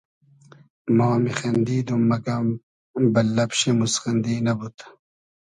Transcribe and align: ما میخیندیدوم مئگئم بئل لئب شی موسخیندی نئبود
ما 0.95 1.09
میخیندیدوم 1.23 2.01
مئگئم 2.09 2.47
بئل 3.13 3.27
لئب 3.35 3.51
شی 3.59 3.71
موسخیندی 3.79 4.35
نئبود 4.45 4.77